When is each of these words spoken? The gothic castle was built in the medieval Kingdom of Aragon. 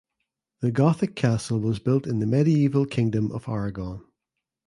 The 0.61 0.71
gothic 0.71 1.15
castle 1.15 1.59
was 1.59 1.77
built 1.77 2.07
in 2.07 2.17
the 2.17 2.25
medieval 2.25 2.87
Kingdom 2.87 3.31
of 3.31 3.47
Aragon. 3.47 4.01